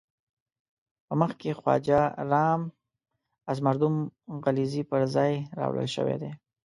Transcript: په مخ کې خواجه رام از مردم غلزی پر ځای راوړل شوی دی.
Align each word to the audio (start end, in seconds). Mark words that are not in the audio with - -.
په 1.05 1.13
مخ 1.19 1.31
کې 1.41 1.57
خواجه 1.59 2.01
رام 2.31 2.61
از 3.51 3.57
مردم 3.67 3.93
غلزی 4.43 4.83
پر 4.89 5.01
ځای 5.15 5.31
راوړل 5.59 5.87
شوی 5.95 6.15
دی. 6.21 6.31